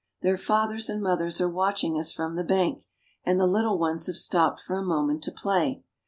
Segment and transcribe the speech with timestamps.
[0.23, 2.85] Their fathers and mothers are watching us from the bank,
[3.23, 5.83] and the little ones have stopped for a moment to play.